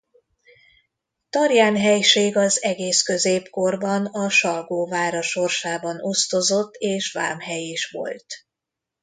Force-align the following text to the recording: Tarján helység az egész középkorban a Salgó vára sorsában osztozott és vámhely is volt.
Tarján 1.29 1.75
helység 1.77 2.37
az 2.37 2.63
egész 2.63 3.01
középkorban 3.01 4.05
a 4.05 4.29
Salgó 4.29 4.87
vára 4.87 5.21
sorsában 5.21 5.97
osztozott 6.01 6.73
és 6.73 7.11
vámhely 7.11 7.61
is 7.63 7.91
volt. 7.91 8.25